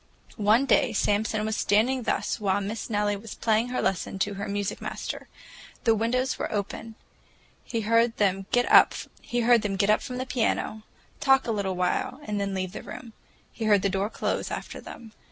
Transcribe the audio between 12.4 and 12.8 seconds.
then leave